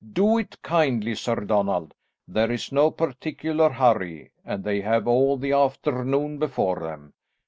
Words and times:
Do 0.13 0.39
it 0.39 0.59
kindly, 0.63 1.13
Sir 1.13 1.35
Donald. 1.35 1.93
There 2.27 2.51
is 2.51 2.71
no 2.71 2.89
particular 2.89 3.69
hurry, 3.69 4.31
and 4.43 4.63
they 4.63 4.81
have 4.81 5.07
all 5.07 5.37
the 5.37 5.51
afternoon 5.51 6.39
before 6.39 6.79
them. 6.79 7.13